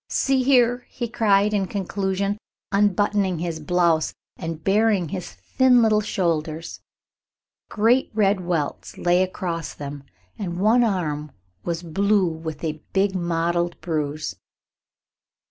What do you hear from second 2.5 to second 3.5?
unbuttoning